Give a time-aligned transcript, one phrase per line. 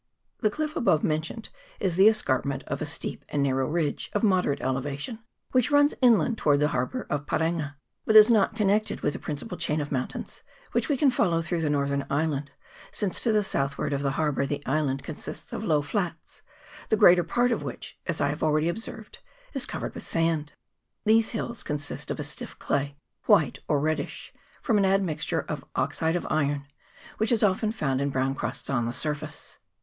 [0.39, 1.49] The cliff above mentioned
[1.79, 5.19] is the escarpment of a steep and narrow ridge, of moderate elevation,
[5.51, 9.59] which runs inland towards the harbour of Parenga, but is not connected with the principal
[9.59, 10.41] chain of mountains,
[10.71, 12.49] which we can follow through the northern island,
[12.89, 16.41] since to the southward of the harbour the island consists of low flats,
[16.89, 19.19] the greater part of which, as I have already observed,
[19.53, 20.53] is covered with sand.
[21.05, 22.97] These hills consist of a stiff clay,
[23.27, 24.33] white or reddish,
[24.63, 26.65] from an admixture of oxide of iron,
[27.19, 29.59] which is often found in brown crusts on the surface.